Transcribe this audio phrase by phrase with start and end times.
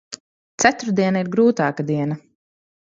[0.63, 2.21] Ceturtdiena ir grūtāka diena.